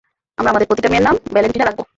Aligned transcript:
আমরা 0.37 0.49
আমদের 0.51 0.67
প্রতিটা 0.69 0.89
মেয়ের 0.91 1.05
নাম 1.07 1.15
ভ্যালেন্টিনা 1.33 1.65
রাখবো। 1.65 1.83